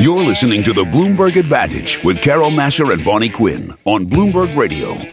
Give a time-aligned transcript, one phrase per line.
[0.00, 4.94] You're listening to the Bloomberg Advantage with Carol Massar and Bonnie Quinn on Bloomberg Radio.
[4.94, 5.12] Tell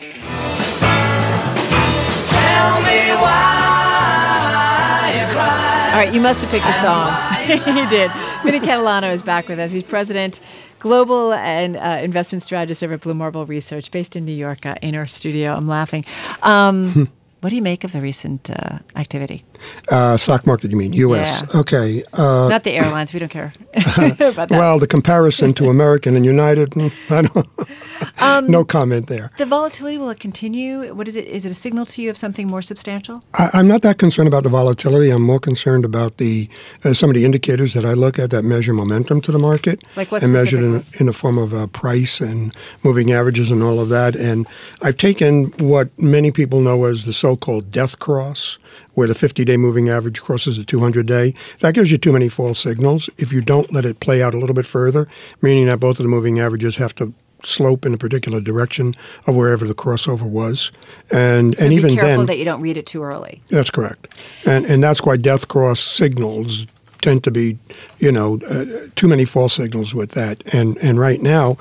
[2.79, 5.89] me why you cry.
[5.91, 7.11] All right, you must have picked a song.
[7.77, 8.09] you did.
[8.45, 9.73] Vinny Catalano is back with us.
[9.73, 10.39] He's president,
[10.79, 14.75] global and uh, investment strategist over at Blue Marble Research, based in New York, uh,
[14.81, 15.53] in our studio.
[15.53, 16.05] I'm laughing.
[16.43, 17.11] Um,
[17.41, 19.43] what do you make of the recent uh, activity?
[19.89, 21.43] Uh, stock market, you mean U.S.?
[21.53, 21.59] Yeah.
[21.61, 22.03] Okay.
[22.13, 23.13] Uh, Not the airlines.
[23.13, 24.51] We don't care about that.
[24.51, 27.47] well, the comparison to American and United, mm, I don't.
[28.19, 29.31] Um, no comment there.
[29.37, 30.93] the volatility will it continue?
[30.93, 31.25] What is it?
[31.25, 33.23] Is it a signal to you of something more substantial?
[33.35, 35.09] I, I'm not that concerned about the volatility.
[35.09, 36.47] I'm more concerned about the
[36.83, 39.83] uh, some of the indicators that I look at that measure momentum to the market,
[39.95, 43.63] Like what and measured in, in the form of uh, price and moving averages and
[43.63, 44.15] all of that.
[44.15, 44.47] And
[44.83, 48.59] I've taken what many people know as the so-called death cross,
[48.93, 49.15] where the
[49.47, 51.33] 50-day moving average crosses the 200-day.
[51.61, 54.37] That gives you too many false signals if you don't let it play out a
[54.37, 55.07] little bit further,
[55.41, 58.93] meaning that both of the moving averages have to slope in a particular direction
[59.25, 60.71] of wherever the crossover was,
[61.11, 63.41] and So and be even careful then, that you don't read it too early.
[63.49, 64.07] that's correct,
[64.45, 66.65] and and that's why death cross signals
[67.03, 67.57] tend to be,
[67.99, 70.41] you know, uh, too many false signals with that.
[70.51, 71.57] And and right now,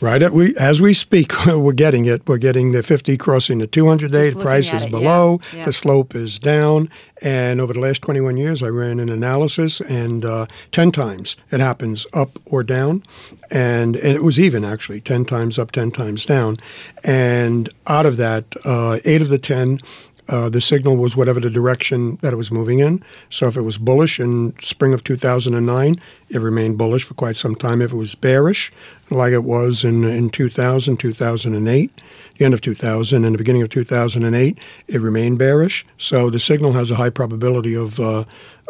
[0.00, 2.26] right at we as we speak, we're getting it.
[2.26, 4.30] We're getting the 50 crossing the 200 day.
[4.30, 5.40] The price is it, yeah, below.
[5.52, 5.64] yeah.
[5.64, 6.90] The slope is down.
[7.20, 11.58] And over the last 21 years, I ran an analysis, and uh, 10 times it
[11.58, 13.02] happens up or down,
[13.50, 16.58] and and it was even actually 10 times up, 10 times down.
[17.04, 19.80] And out of that, uh, eight of the 10
[20.28, 23.02] uh, the signal was whatever the direction that it was moving in.
[23.30, 27.54] So if it was bullish in spring of 2009, it remained bullish for quite some
[27.54, 27.80] time.
[27.80, 28.70] If it was bearish,
[29.10, 32.00] like it was in, in 2000, 2008,
[32.36, 35.86] the end of 2000 and the beginning of 2008, it remained bearish.
[35.96, 38.24] So the signal has a high probability of, uh,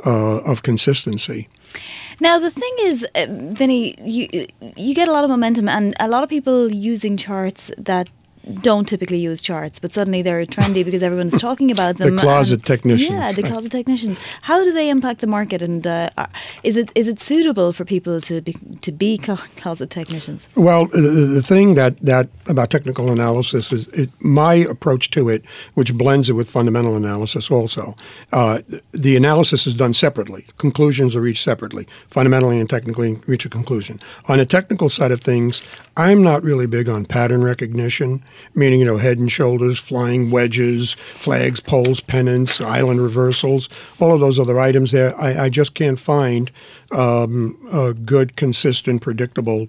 [0.06, 1.48] uh, of consistency.
[2.20, 6.08] Now the thing is, uh, Vinny, you you get a lot of momentum, and a
[6.08, 8.08] lot of people using charts that
[8.54, 12.18] don't typically use charts, but suddenly they're trendy because everyone's talking about The them.
[12.18, 13.10] closet and- technicians.
[13.10, 14.18] Yeah, the closet technicians.
[14.42, 16.10] How do they impact the market, and uh,
[16.62, 20.46] is it is it suitable for people to be to be closet technicians?
[20.54, 25.44] Well, the, the thing that, that about technical analysis is it, my approach to it,
[25.74, 27.94] which blends it with fundamental analysis also.
[28.32, 28.60] Uh,
[28.92, 30.46] the analysis is done separately.
[30.58, 31.86] Conclusions are reached separately.
[32.10, 34.00] Fundamentally and technically reach a conclusion.
[34.28, 35.62] On the technical side of things,
[35.98, 38.22] I'm not really big on pattern recognition,
[38.54, 44.20] meaning, you know, head and shoulders, flying wedges, flags, poles, pennants, island reversals, all of
[44.20, 45.12] those other items there.
[45.20, 46.52] I, I just can't find
[46.92, 49.66] um, a good, consistent, predictable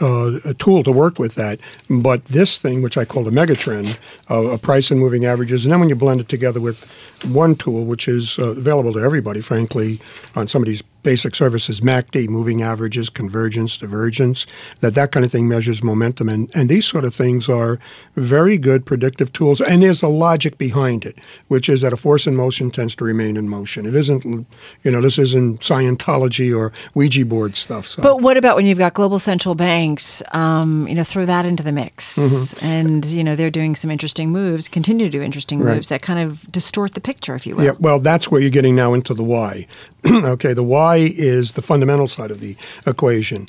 [0.00, 1.58] uh, a tool to work with that.
[1.88, 3.98] But this thing, which I call the megatrend,
[4.30, 6.78] uh, a price and moving averages, and then when you blend it together with
[7.24, 9.98] one tool, which is uh, available to everybody, frankly,
[10.34, 14.44] on some of these basic services, MACD, moving averages, convergence, divergence,
[14.80, 16.28] that that kind of thing measures momentum.
[16.28, 17.78] And, and these sort of things are
[18.16, 19.60] very good predictive tools.
[19.60, 23.04] And there's a logic behind it, which is that a force in motion tends to
[23.04, 23.86] remain in motion.
[23.86, 27.86] It isn't, you know, this isn't Scientology or Ouija board stuff.
[27.86, 28.02] So.
[28.02, 30.24] But what about when you've got global central banks?
[30.32, 32.18] Um, you know, throw that into the mix,
[32.60, 35.76] and you know they're doing some interesting moves, continue to do interesting Right.
[35.76, 37.64] moves that kind of distort the picture, if you will.
[37.64, 39.66] Yeah, well, that's where you're getting now into the why.
[40.06, 43.48] okay, the why is the fundamental side of the equation,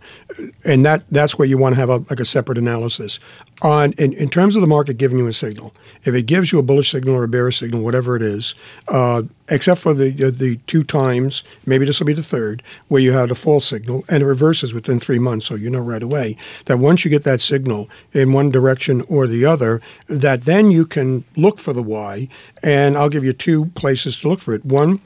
[0.65, 3.19] and that that's where you want to have a, like a separate analysis.
[3.63, 6.59] On in, in terms of the market giving you a signal, if it gives you
[6.59, 8.53] a bullish signal or a bearish signal, whatever it is,
[8.89, 13.01] uh, except for the uh, the two times, maybe this will be the third, where
[13.01, 16.03] you have a false signal and it reverses within three months, so you know right
[16.03, 20.69] away that once you get that signal in one direction or the other, that then
[20.69, 22.27] you can look for the why.
[22.63, 24.65] And I'll give you two places to look for it.
[24.65, 24.99] One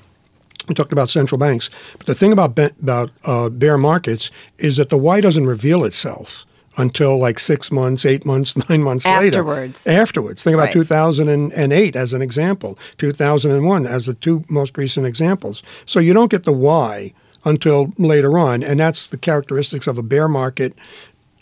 [0.67, 4.89] we talked about central banks, but the thing about about uh, bear markets is that
[4.89, 6.45] the why doesn't reveal itself
[6.77, 9.25] until like six months, eight months, nine months Afterwards.
[9.25, 9.39] later.
[9.39, 9.87] Afterwards.
[9.87, 10.43] Afterwards.
[10.43, 10.73] Think about Right.
[10.73, 15.63] 2008 as an example, 2001 as the two most recent examples.
[15.85, 17.13] So you don't get the why
[17.43, 20.73] until later on, and that's the characteristics of a bear market.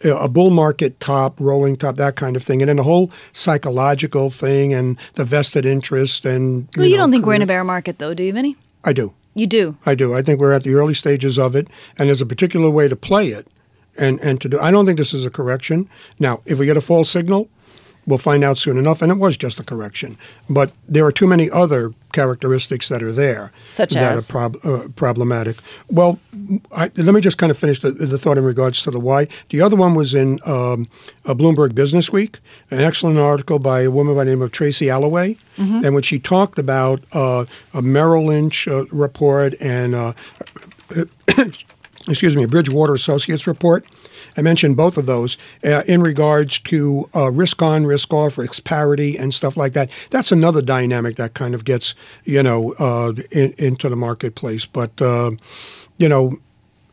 [0.06, 3.12] uh, A bull market top, rolling top, that kind of thing, and then the whole
[3.34, 6.68] psychological thing and the vested interest and.
[6.78, 8.56] Well, you know, don't think we're in a bear market, though, do you, Vinny?
[8.84, 9.14] I do.
[9.36, 9.78] You do.
[9.86, 10.14] I do.
[10.14, 11.68] I think we're at the early stages of it,
[11.98, 13.48] and there's a particular way to play it,
[13.98, 14.60] and and to do.
[14.60, 15.90] I don't think this is a correction.
[16.20, 17.48] Now, if we get a false signal,
[18.10, 20.18] we'll find out soon enough, and it was just a correction.
[20.50, 24.30] But there are too many other characteristics that are there Such that as?
[24.30, 25.58] are prob- uh, problematic.
[25.90, 26.20] Well,
[26.72, 29.28] I, let me just kind of finish the, the thought in regards to the why.
[29.50, 30.88] The other one was in um,
[31.26, 32.40] a Bloomberg Business Week,
[32.72, 36.20] an excellent article by a woman by the name of Tracy Alloway, and when she
[36.20, 40.14] talked about uh, a Merrill Lynch uh, report and uh,
[42.08, 43.86] excuse me, a Bridgewater Associates report.
[44.38, 48.64] I mentioned both of those uh, in regards to uh, risk on, risk off, risk
[48.64, 49.90] parity, and stuff like that.
[50.10, 51.96] That's another dynamic that kind of gets
[52.26, 54.66] you know uh, in, into the marketplace.
[54.66, 55.32] But uh,
[55.98, 56.34] you know,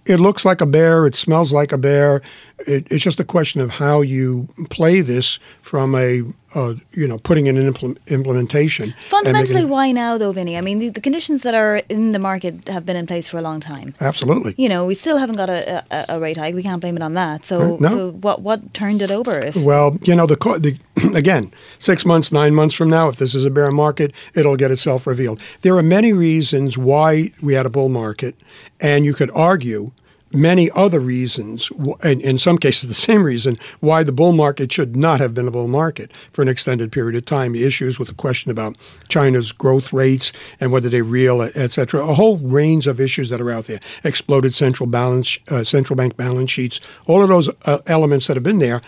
[0.06, 2.22] it looks like a bear, it smells like a bear.
[2.60, 6.22] It, it's just a question of how you play this from a,
[6.54, 8.94] uh, you know, putting in an implement, implementation.
[9.10, 10.56] Fundamentally, making- why now, though, Vinny?
[10.56, 13.36] I mean, the, the conditions that are in the market have been in place for
[13.36, 13.94] a long time.
[14.00, 14.54] Absolutely.
[14.56, 16.54] You know, we still haven't got a, a, a rate hike.
[16.54, 17.44] We can't blame it on that.
[17.44, 17.88] So, Right, no.
[17.88, 19.38] so what what turned it over?
[19.38, 20.78] If, Well, you know, the, co- the
[21.14, 24.70] again, six months, nine months from now, if this is a bear market, it'll get
[24.70, 25.42] itself revealed.
[25.60, 28.34] There are many reasons why we had a bull market,
[28.80, 29.90] and you could argue
[30.36, 31.70] many other reasons,
[32.02, 35.48] and in some cases the same reason, why the bull market should not have been
[35.48, 37.54] a bull market for an extended period of time.
[37.54, 38.76] Issues with the question about
[39.08, 42.06] China's growth rates and whether they're real, et cetera.
[42.06, 43.80] A whole range of issues that are out there.
[44.04, 48.44] Exploded central balance, uh, central bank balance sheets, all of those uh, elements that have
[48.44, 48.82] been there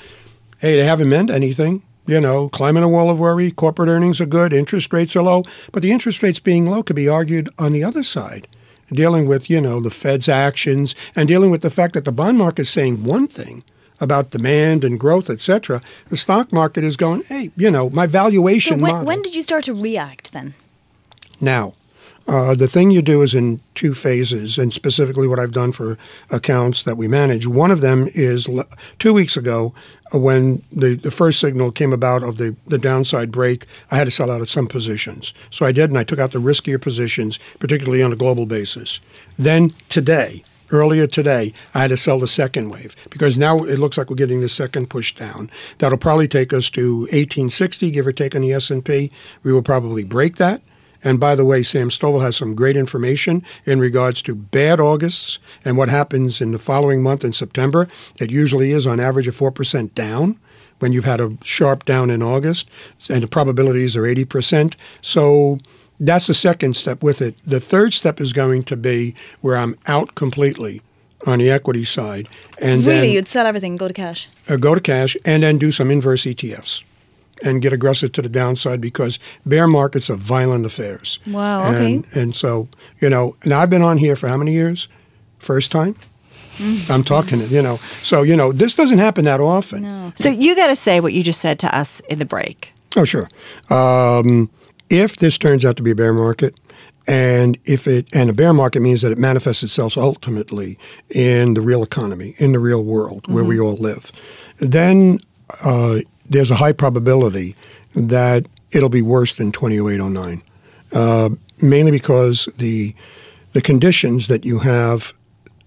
[0.59, 1.83] hey, they haven't meant anything.
[2.07, 5.45] You know, climbing a wall of worry, corporate earnings are good, interest rates are low.
[5.73, 8.49] But the interest rates being low could be argued on the other side,
[8.93, 12.39] dealing with, you know, the Fed's actions and dealing with the fact that the bond
[12.39, 13.63] market is saying one thing
[14.01, 15.81] about demand and growth, et cetera.
[16.09, 19.07] The stock market is going, hey, you know, my so valuation when, model.
[19.07, 20.55] when did you start to react then?
[21.41, 21.75] Now,
[22.29, 25.97] uh, the thing you do is in two phases, and specifically what I've done for
[26.31, 27.47] accounts that we manage.
[27.47, 28.47] One of them is
[28.99, 29.73] two weeks ago
[30.15, 34.05] uh, when the, the first signal came about of the, the downside break, I had
[34.05, 35.33] to sell out of some positions.
[35.49, 39.01] So I did, and I took out the riskier positions, particularly on a global basis.
[39.39, 43.97] Then today, earlier today, I had to sell the second wave because now it looks
[43.97, 45.51] like we're getting the second push down.
[45.79, 49.11] That'll probably take us to 1860, give or take on the S&P.
[49.45, 50.61] We will probably break that.
[51.05, 55.39] And by the way, Sam Stovall has some great information in regards to bad Augusts
[55.65, 57.87] and what happens in the following month in September.
[58.19, 60.39] It usually is on average a 4% down
[60.81, 62.69] when you've had a sharp down in August,
[63.11, 64.75] and the probabilities are 80%.
[65.03, 65.59] So
[65.99, 67.35] that's the second step with it.
[67.45, 70.81] The third step is going to be where I'm out completely
[71.27, 72.29] on the equity side.
[72.61, 74.29] And Really, then, you'd sell everything, go to cash.
[74.49, 76.85] uh, go to cash and then do some inverse ETFs
[77.45, 81.19] and get aggressive to the downside because bear markets are violent affairs.
[81.27, 82.21] Wow, And, okay.
[82.21, 82.69] and so,
[83.01, 84.89] you know, and I've been on here for how many years?
[85.39, 85.95] First time?
[86.57, 86.91] Mm.
[86.91, 87.77] I'm talking, it, you know.
[88.03, 89.83] So, you know, this doesn't happen that often.
[89.83, 90.13] No.
[90.17, 92.73] So you got to say what you just said to us in the break.
[92.97, 93.29] Oh, sure.
[93.71, 94.51] Um,
[94.91, 96.59] if this turns out to be a bear market,
[97.07, 100.79] and if it and a bear market means that it manifests itself ultimately
[101.11, 104.13] in the real economy, in the real world where we all live,
[104.59, 105.19] then
[105.65, 107.55] uh, there's a high probability
[107.95, 110.43] that it'll be worse than 2008-09,
[110.93, 111.31] uh,
[111.63, 112.95] mainly because the
[113.55, 115.13] the conditions that you have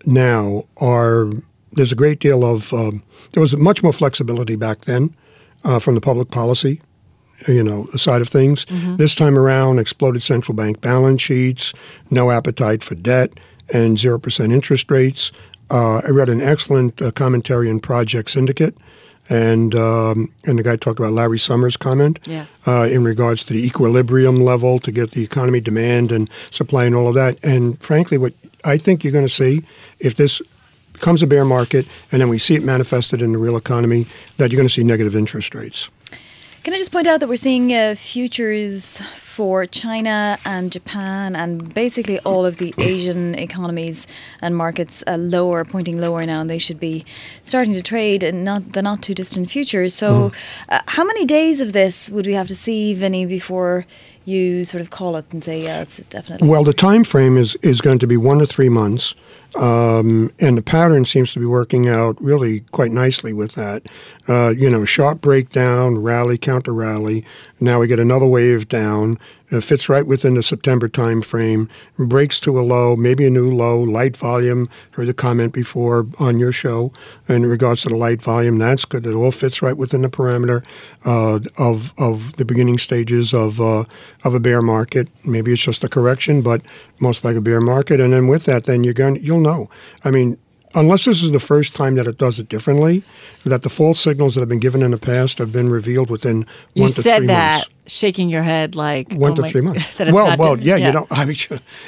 [0.06, 1.30] now are
[1.74, 3.04] there's a great deal of um,
[3.34, 5.16] there was much more flexibility back then
[5.63, 6.81] uh, from the public policy
[7.48, 8.66] you know side of things.
[8.98, 11.74] This time around exploded central bank balance sheets
[12.10, 13.31] no appetite for debt
[13.74, 15.31] and 0% interest rates
[15.69, 18.75] uh, i read an excellent uh, commentary in project syndicate
[19.31, 22.45] and um, and the guy talked about Larry Summers' comment Yeah.
[22.68, 26.94] uh, in regards to the equilibrium level to get the economy demand and supply and
[26.95, 27.38] all of that.
[27.44, 28.33] And frankly, what
[28.66, 29.63] I think you're going to see
[30.00, 30.42] if this
[30.94, 34.06] becomes a bear market and then we see it manifested in the real economy,
[34.38, 35.89] that you're going to see negative interest rates.
[36.63, 41.74] Can I just point out that we're seeing uh, futures for China and Japan and
[41.74, 44.06] basically all of the Asian economies
[44.44, 47.03] and markets uh, lower, pointing lower now, and they should be
[47.48, 49.89] starting to trade in not the not too distant future.
[49.89, 50.32] So,
[50.70, 53.88] uh, how many days of this would we have to see, Vinny, before
[54.25, 56.48] you sort of call it and say, yeah, it's definitely.
[56.48, 59.15] Well, the time frame is, is going to be one to three months,
[59.55, 63.84] um, and the pattern seems to be working out really quite nicely with that.
[64.27, 67.25] Uh, you know, sharp breakdown, rally, counter rally.
[67.60, 69.20] Now we get another wave down.
[69.51, 71.67] It fits right within the September time frame.
[71.98, 73.81] Breaks to a low, maybe a new low.
[73.81, 74.70] Light volume.
[74.91, 76.93] Heard the comment before on your show
[77.27, 78.58] in regards to the light volume.
[78.58, 79.05] That's good.
[79.05, 80.63] It all fits right within the parameter
[81.05, 83.84] uh, of of the beginning stages of uh,
[84.24, 85.10] of a bear market.
[85.25, 86.62] Maybe it's just a correction, but
[87.01, 88.00] most like a bear market.
[88.00, 89.70] And then with that, then you're going you'll know.
[90.03, 90.38] I mean,
[90.75, 93.04] unless this is the first time that it does it differently,
[93.46, 96.46] that the false signals that have been given in the past have been revealed within
[96.74, 96.98] You one to three months.
[96.98, 97.70] You said three that months.
[97.88, 99.84] shaking your head like One oh to my- three months.
[99.98, 101.36] that it's well, not well, di- yeah, you know, I mean,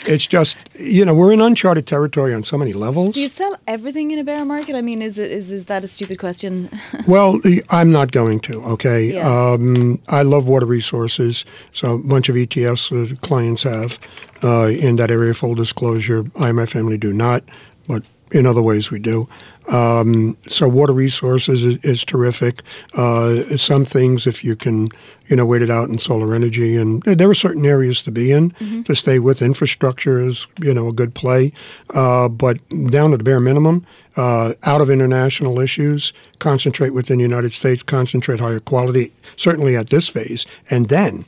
[0.08, 3.16] it's just you know we're in uncharted territory on so many levels.
[3.16, 4.76] Do you sell everything in a bear market?
[4.76, 6.70] I mean, is it is, is that a stupid question?
[7.08, 8.64] Well, I'm not going to.
[8.64, 9.28] Okay, Yeah.
[9.54, 14.00] um, I love water resources, so a bunch of ETFs that clients have
[14.44, 15.34] uh, in that area.
[15.34, 17.44] Full disclosure, I and my family do not,
[17.88, 19.28] but in other ways we do.
[19.72, 22.62] Um, so water resources is, is terrific.
[22.94, 24.90] Uh, some things, if you can,
[25.28, 28.32] you know, wait it out in solar energy, and there are certain areas to be
[28.32, 29.42] in to stay with.
[29.42, 31.54] Infrastructure is, you know, a good play,
[31.94, 32.58] uh, but
[32.90, 33.86] down to the bare minimum.
[34.16, 39.90] Uh, out of international issues, concentrate within the United States, concentrate higher quality, certainly at
[39.90, 41.26] this phase, and then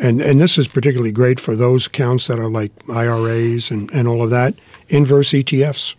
[0.00, 4.08] and and this is particularly great for those accounts that are like IRAs and, and
[4.08, 4.54] all of that.
[4.88, 5.94] Inverse ETFs.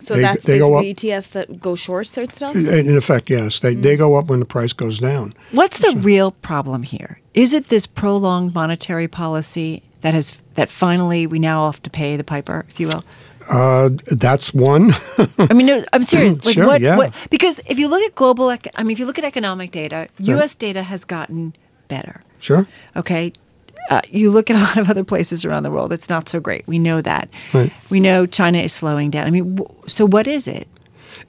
[0.00, 2.54] So They- that's they go basically ETFs that go short certain stocks.
[2.54, 5.34] In effect, yes, they, they go up when the price goes down.
[5.52, 7.20] What's the real problem here?
[7.34, 12.16] Is it this prolonged monetary policy that has that finally we now have to pay
[12.16, 13.04] the piper, if you will?
[13.50, 14.94] Uh, that's one.
[15.38, 16.44] I mean, no, I'm serious.
[16.44, 16.96] Like Sure, what, yeah.
[16.98, 17.14] what?
[17.30, 20.54] Because if you look at global, I mean, if you look at economic data, U.S.
[20.54, 21.54] data has gotten
[21.88, 22.22] better.
[22.40, 22.66] sure.
[22.96, 23.32] Okay.
[23.88, 26.40] Uh, you look at a lot of other places around the world, it's not so
[26.40, 26.66] great.
[26.66, 27.28] We know that.
[27.52, 27.72] Right.
[27.90, 29.26] We know China is slowing down.
[29.26, 30.68] I mean, w- so what is it?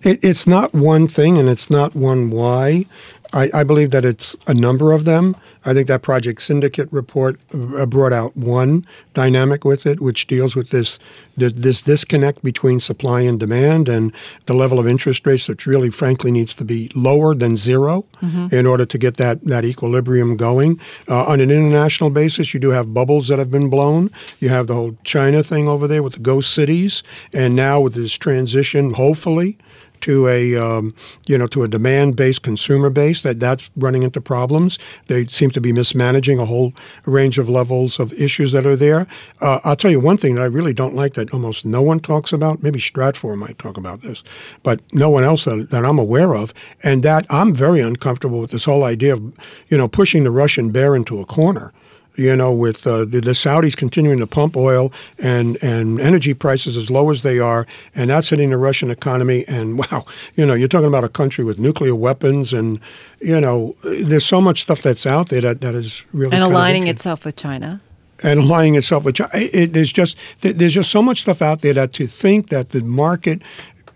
[0.01, 2.85] It, it's not one thing and it's not one why.
[3.33, 5.35] I, I believe that it's a number of them.
[5.65, 10.55] I think that Project Syndicate report uh, brought out one dynamic with it, which deals
[10.55, 10.99] with this
[11.39, 14.13] this disconnect between supply and demand and
[14.45, 18.05] the level of interest rates, which really, frankly, needs to be lower than 0
[18.51, 20.77] in order to get that, that equilibrium going.
[21.07, 24.11] Uh, on an international basis, you do have bubbles that have been blown.
[24.39, 27.93] You have the whole China thing over there with the ghost cities, and now with
[27.93, 29.57] this transition, hopefully
[30.01, 30.93] to a um,
[31.27, 34.79] you know to a demand based consumer base that that's running into problems.
[35.07, 36.73] They seem to be mismanaging a whole
[37.05, 39.07] range of levels of issues that are there.
[39.41, 41.99] Uh, I'll tell you one thing that I really don't like that almost no one
[41.99, 42.63] talks about.
[42.63, 44.23] Maybe Stratfor might talk about this,
[44.63, 46.53] but no one else that, that I'm aware of.
[46.83, 49.33] And that I'm very uncomfortable with this whole idea of
[49.69, 51.73] you know pushing the Russian bear into a corner
[52.19, 56.75] you know, with uh, the, the Saudis continuing to pump oil and, and energy prices
[56.75, 59.45] as low as they are, and that's hitting the Russian economy.
[59.47, 62.79] And wow, you know, you're talking about a country with nuclear weapons, and
[63.21, 66.43] you know, there's so much stuff that's out there that, that is really And kind
[66.43, 67.79] of aligning itself with China.
[68.21, 69.31] and aligning itself with China.
[69.33, 72.71] It, it, there's just there's just so much stuff out there that to think that
[72.71, 73.41] the market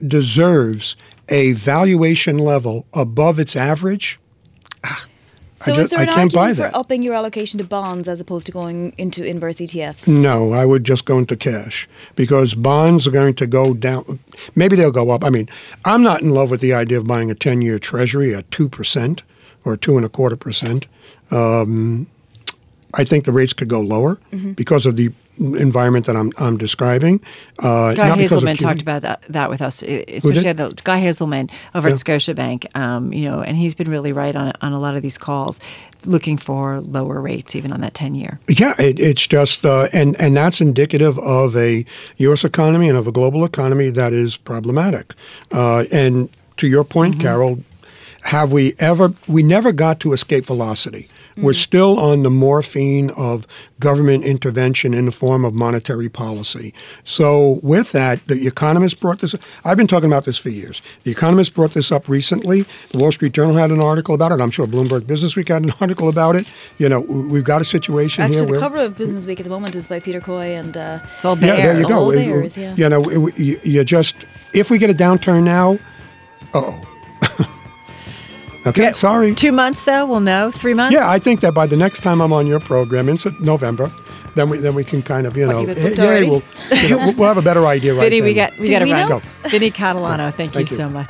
[0.08, 0.96] deserves
[1.27, 4.18] a valuation level above its average.
[4.86, 5.06] ah,
[5.63, 8.20] So I is just- there I an argument for upping your allocation to bonds as
[8.20, 10.08] opposed to going into inverse ETFs?
[10.08, 14.20] No, I would just go into cash because bonds are going to go down.
[14.55, 15.24] Maybe they'll go up.
[15.24, 15.50] I mean,
[15.86, 19.22] I'm not in love with the idea of buying a 10 year treasury at 2%
[19.65, 20.88] or two and a quarter percent.
[21.32, 22.08] Um,
[22.93, 24.51] I think the rates could go lower Mm-hmm.
[24.53, 27.19] because of the environment that I'm, I'm describing.
[27.57, 31.01] Uh, Guy not because of Haselmann talked about that, that with us, especially the Guy
[31.01, 31.93] Haselmann over Yeah.
[31.95, 32.67] at Scotiabank.
[32.77, 35.59] Um, you know, and he's been really right on on a lot of these calls,
[36.05, 38.39] looking for lower rates even on that ten year.
[38.47, 41.83] Yeah, it, it's just, uh, and and that's indicative of a
[42.17, 42.43] U.S.
[42.43, 45.13] economy and of a global economy that is problematic.
[45.51, 47.57] Uh, and to your point, Carol,
[48.21, 49.13] have we ever?
[49.27, 51.09] We never got to escape velocity.
[51.38, 53.48] We're still on the morphine of
[53.80, 56.74] government intervention in the form of monetary policy.
[57.04, 59.36] So, with that, the economists brought this.
[59.66, 60.82] I've been talking about this for years.
[61.04, 62.66] The economists brought this up recently.
[62.92, 64.40] The Wall Street Journal had an article about it.
[64.42, 66.46] I'm sure Bloomberg Business Week had an article about it.
[66.78, 69.44] You know, we've got a situation Actually, here the where cover of Business Week at
[69.44, 71.88] the moment is by Peter Coy and uh, It's all yeah, there you bears.
[71.88, 71.98] go.
[72.00, 72.75] All It- bears, yeah.
[72.75, 74.16] You know, it- you, you just
[74.54, 75.80] if we get a downturn now,
[76.54, 76.90] oh.
[78.67, 79.34] Okay, sorry.
[79.36, 80.51] Two months though, we'll know.
[80.51, 80.93] Three months.
[80.93, 83.89] Yeah, I think that by the next time I'm on your program in November,
[84.36, 86.41] then we then we can kind of you What, know, you eh, yeah, we'll,
[86.82, 88.50] you know, we'll we'll have a better idea right Vinny, we then.
[88.51, 89.10] got we Do got to we run.
[89.10, 89.22] know?
[89.50, 90.77] Vinny Catalano, thank, Thank you you.
[90.77, 91.10] so much.